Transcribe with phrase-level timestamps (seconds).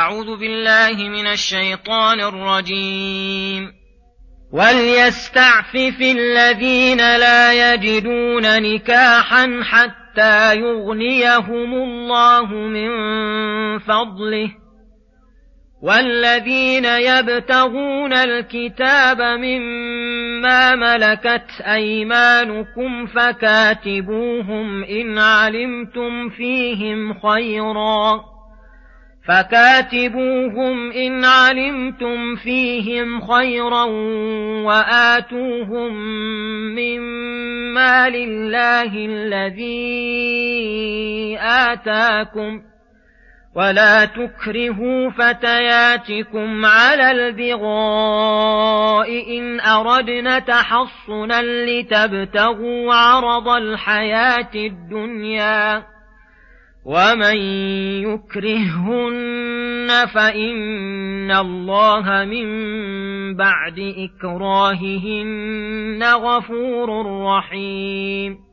[0.00, 3.72] أعوذ بالله من الشيطان الرجيم.
[4.52, 12.88] وليستعفف الذين لا يجدون نكاحا حتى يغنيهم الله من
[13.78, 14.50] فضله.
[15.82, 28.39] والذين يبتغون الكتاب مما ملكت ايمانكم فكاتبوهم ان علمتم فيهم خيرا.
[29.28, 33.84] فكاتبوهم إن علمتم فيهم خيرا
[34.64, 35.92] وآتوهم
[36.74, 39.78] مما لله الذي
[41.40, 42.62] آتاكم
[43.54, 48.28] ولا تكرهوا فتياتكم على البغاء
[49.38, 55.82] إن أردنا تحصنا لتبتغوا عرض الحياة الدنيا
[56.84, 57.36] ومن
[58.08, 62.46] يكرههن فإن الله من
[63.36, 68.49] بعد إكراههن غفور رحيم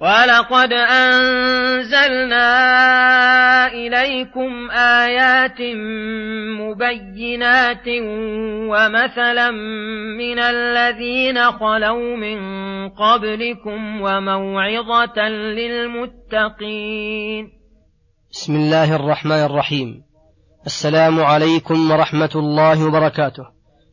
[0.00, 2.46] ولقد أنزلنا
[3.66, 5.60] إليكم آيات
[6.60, 7.88] مبينات
[8.70, 9.50] ومثلا
[10.18, 12.38] من الذين خلوا من
[12.88, 16.78] قبلكم وموعظة للمتقين
[18.32, 20.02] بسم الله الرحمن الرحيم.
[20.66, 23.44] السلام عليكم ورحمة الله وبركاته.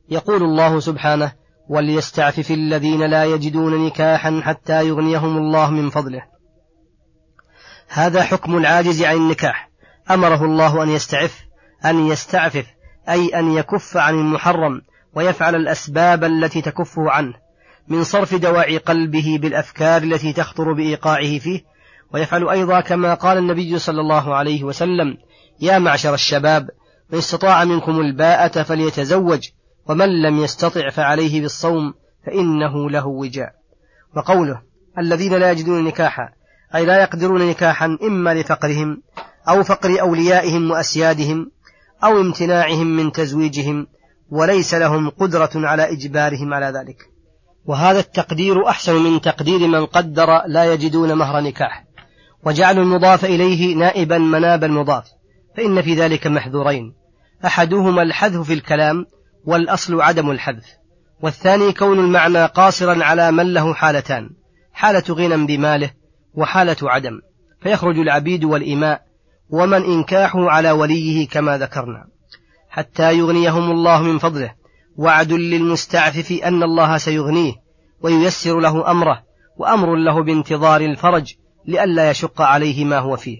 [0.09, 1.31] يقول الله سبحانه
[1.69, 6.21] وليستعفف الذين لا يجدون نكاحا حتى يغنيهم الله من فضله.
[7.87, 9.69] هذا حكم العاجز عن النكاح.
[10.11, 11.45] أمره الله أن يستعف
[11.85, 12.65] أن يستعفف
[13.09, 14.81] أي أن يكف عن المحرم
[15.13, 17.33] ويفعل الأسباب التي تكفه عنه
[17.87, 21.61] من صرف دواعي قلبه بالأفكار التي تخطر بإيقاعه فيه
[22.13, 25.17] ويفعل أيضا كما قال النبي صلى الله عليه وسلم
[25.59, 26.69] يا معشر الشباب
[27.11, 29.49] من استطاع منكم الباءة فليتزوج
[29.89, 31.93] ومن لم يستطع فعليه بالصوم
[32.25, 33.53] فإنه له وجاء.
[34.15, 34.61] وقوله
[34.97, 36.29] الذين لا يجدون نكاحا
[36.75, 39.01] أي لا يقدرون نكاحا إما لفقرهم
[39.49, 41.51] أو فقر أوليائهم وأسيادهم
[42.03, 43.87] أو امتناعهم من تزويجهم
[44.29, 46.97] وليس لهم قدرة على إجبارهم على ذلك.
[47.65, 51.85] وهذا التقدير أحسن من تقدير من قدر لا يجدون مهر نكاح.
[52.43, 55.03] وجعل المضاف إليه نائبا مناب المضاف
[55.57, 56.93] فإن في ذلك محذورين.
[57.45, 59.05] أحدهما الحذف في الكلام
[59.45, 60.65] والأصل عدم الحذف
[61.21, 64.29] والثاني كون المعنى قاصرا على من له حالتان
[64.73, 65.91] حالة غنى بماله
[66.33, 67.21] وحالة عدم
[67.61, 69.01] فيخرج العبيد والإماء
[69.49, 72.05] ومن إنكاحه على وليه كما ذكرنا.
[72.69, 74.53] حتى يغنيهم الله من فضله
[74.97, 77.53] وعد للمستعفف أن الله سيغنيه
[78.01, 79.23] وييسر له أمره
[79.57, 81.33] وأمر له بانتظار الفرج
[81.65, 83.37] لئلا يشق عليه ما هو فيه.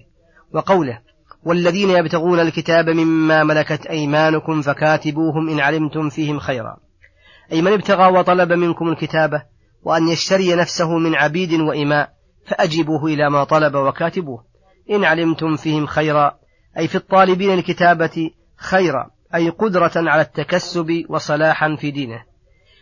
[0.52, 0.98] وقوله
[1.46, 6.76] والذين يبتغون الكتاب مما ملكت أيمانكم فكاتبوهم إن علمتم فيهم خيرا.
[7.52, 9.42] أي من ابتغى وطلب منكم الكتابة
[9.82, 12.12] وأن يشتري نفسه من عبيد وإماء
[12.46, 14.44] فأجبوه إلى ما طلب وكاتبوه.
[14.90, 16.38] إن علمتم فيهم خيرا.
[16.78, 19.10] أي في الطالبين الكتابة خيرا.
[19.34, 22.24] أي قدرة على التكسب وصلاحا في دينه.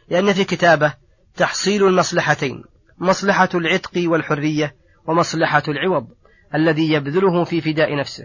[0.08, 0.94] لأن في الكتابة
[1.36, 2.62] تحصيل المصلحتين
[2.98, 4.76] مصلحة العتق والحرية
[5.06, 6.06] ومصلحة العوض
[6.54, 8.24] الذي يبذله في فداء نفسه.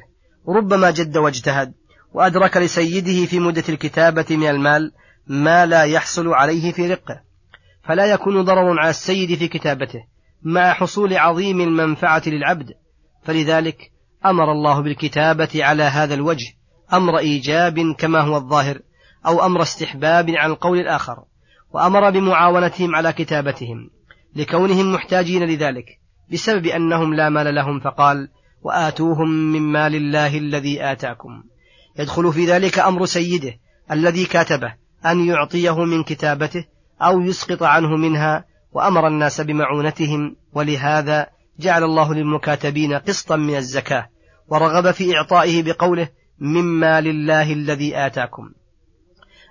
[0.49, 1.73] ربما جد واجتهد
[2.13, 4.91] وأدرك لسيده في مدة الكتابة من المال
[5.27, 7.21] ما لا يحصل عليه في رقه
[7.83, 9.99] فلا يكون ضرر على السيد في كتابته
[10.43, 12.73] مع حصول عظيم المنفعة للعبد.
[13.23, 13.91] فلذلك
[14.25, 16.53] أمر الله بالكتابة على هذا الوجه
[16.93, 18.79] أمر إيجاب كما هو الظاهر
[19.25, 21.23] أو أمر استحباب عن القول الآخر
[21.71, 23.89] وأمر بمعاونتهم على كتابتهم
[24.35, 25.85] لكونهم محتاجين لذلك
[26.31, 28.29] بسبب أنهم لا مال لهم فقال
[28.61, 31.43] وآتوهم من مال الله الذي آتاكم.
[31.99, 33.53] يدخل في ذلك أمر سيده
[33.91, 34.73] الذي كاتبه
[35.05, 36.65] أن يعطيه من كتابته
[37.01, 41.27] أو يسقط عنه منها وأمر الناس بمعونتهم ولهذا
[41.59, 44.09] جعل الله للمكاتبين قسطا من الزكاة
[44.47, 46.09] ورغب في إعطائه بقوله
[46.39, 48.49] مما لله الذي آتاكم.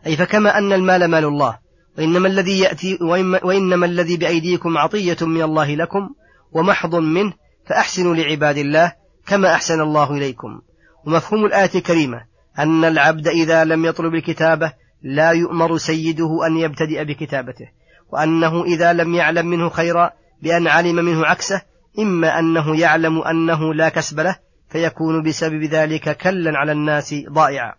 [0.07, 1.59] أي فكما أن المال مال الله
[1.99, 2.99] وإنما الذي يأتي
[3.45, 6.11] وإنما الذي بأيديكم عطية من الله لكم
[6.53, 7.33] ومحض منه
[7.69, 8.93] فأحسنوا لعباد الله
[9.27, 10.61] كما أحسن الله إليكم.
[11.07, 12.25] ومفهوم الآية الكريمة
[12.59, 14.73] أن العبد إذا لم يطلب الكتابة
[15.03, 17.69] لا يؤمر سيده أن يبتدئ بكتابته
[18.13, 20.11] وأنه إذا لم يعلم منه خيرا
[20.43, 21.63] بأن علم منه عكسه
[21.99, 24.37] إما أنه يعلم أنه لا كسب له
[24.71, 27.75] فيكون بسبب ذلك كلا على الناس ضائعا.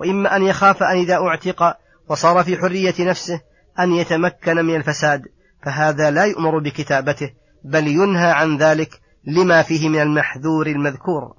[0.00, 1.76] وإما أن يخاف أن إذا أعتق
[2.08, 3.40] وصار في حرية نفسه
[3.80, 5.22] أن يتمكن من الفساد
[5.64, 7.30] فهذا لا يؤمر بكتابته
[7.64, 11.34] بل ينهى عن ذلك لما فيه من المحذور المذكور.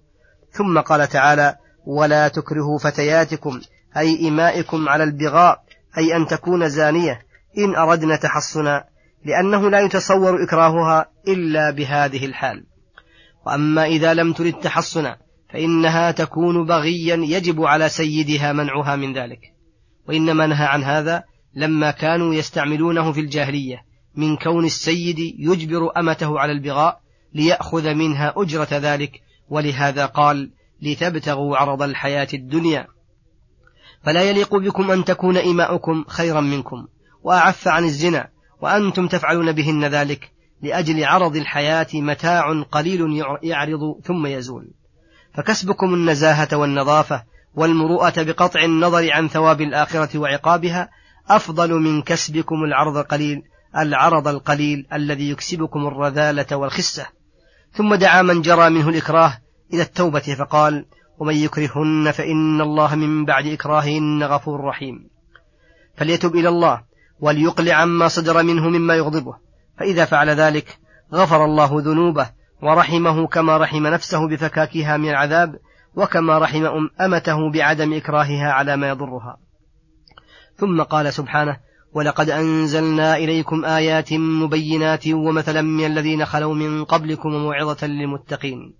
[0.51, 3.61] ثم قال تعالى ولا تكرهوا فتياتكم
[3.97, 5.63] أي إمائكم على البغاء
[5.97, 7.21] أي أن تكون زانية.
[7.57, 8.85] إن أردنا تحصنا
[9.25, 12.65] لأنه لا يتصور إكراهها إلا بهذه الحال.
[13.45, 15.17] وأما إذا لم ترد تحصنا
[15.53, 19.39] فإنها تكون بغيا يجب على سيدها منعها من ذلك.
[20.07, 21.23] وإنما نهى عن هذا
[21.55, 23.77] لما كانوا يستعملونه في الجاهلية
[24.15, 26.99] من كون السيد يجبر أمته على البغاء
[27.33, 30.51] ليأخذ منها أجرة ذلك ولهذا قال
[30.81, 32.87] لتبتغوا عرض الحياة الدنيا.
[34.03, 36.87] فلا يليق بكم أن تكون إماؤكم خيرا منكم
[37.23, 38.27] وأعف عن الزنا
[38.61, 40.31] وأنتم تفعلون بهن ذلك
[40.61, 44.71] لأجل عرض الحياة متاع قليل يعرض ثم يزول.
[45.33, 47.23] فكسبكم النزاهة والنظافة
[47.55, 50.89] والمروءة بقطع النظر عن ثواب الآخرة وعقابها
[51.29, 53.41] أفضل من كسبكم العرض القليل
[53.77, 57.07] العرض القليل الذي يكسبكم الرذالة والخسة.
[57.73, 59.37] ثم دعا من جرى منه الإكراه
[59.73, 60.85] إلى التوبة فقال
[61.19, 65.09] ومن يكرهن فإن الله من بعد إكراههن غفور رحيم.
[65.95, 66.83] فليتب إلى الله
[67.19, 69.35] وليقلع عما صدر منه مما يغضبه.
[69.77, 70.77] فإذا فعل ذلك
[71.13, 72.29] غفر الله ذنوبه
[72.61, 75.55] ورحمه كما رحم نفسه بفكاكها من العذاب
[75.95, 76.65] وكما رحم
[77.01, 79.37] أمته بعدم إكراهها على ما يضرها.
[80.55, 81.57] ثم قال سبحانه
[81.93, 88.73] ولقد أنزلنا إليكم آيات مبينات ومثلا من الذين خلوا من قبلكم وموعظة للمتقين.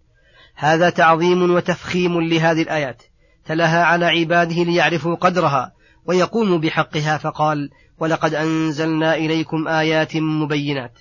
[0.56, 3.04] هذا تعظيم وتفخيم لهذه الآيات
[3.46, 5.72] تلاها على عباده ليعرفوا قدرها
[6.06, 7.70] ويقوموا بحقها فقال
[8.00, 11.00] ولقد أنزلنا إليكم آيات مبينات.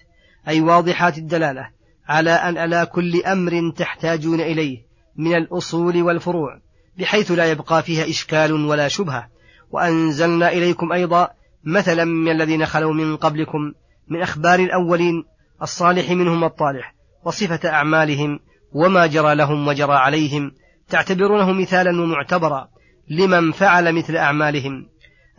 [0.48, 1.68] أي واضحات الدلالة
[2.08, 4.78] على أن على كل أمر تحتاجون إليه
[5.16, 6.60] من الأصول والفروع
[6.98, 9.28] بحيث لا يبقى فيها إشكال ولا شبهة.
[9.70, 11.28] وأنزلنا إليكم أيضا
[11.64, 13.72] مثلا من الذين خلوا من قبلكم
[14.08, 15.24] من أخبار الأولين
[15.62, 16.94] الصالح منهم الطالح
[17.24, 18.40] وصفة أعمالهم
[18.72, 20.52] وما جرى لهم وجرى عليهم
[20.88, 22.68] تعتبرونه مثالا ومعتبرا
[23.10, 24.86] لمن فعل مثل أعمالهم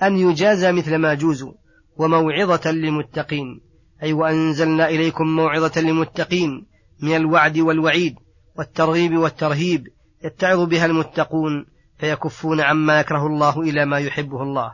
[0.03, 1.53] أن يجازى مثل ما جوزوا
[1.97, 3.61] وموعظة للمتقين
[4.03, 6.65] أي وأنزلنا إليكم موعظة للمتقين
[7.01, 8.15] من الوعد والوعيد
[8.57, 9.87] والترغيب والترهيب
[10.23, 11.65] يتعظ بها المتقون
[11.97, 14.73] فيكفون عما يكره الله إلى ما يحبه الله